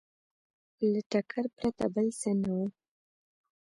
[0.91, 2.67] له ټکر پرته بل څه نه وو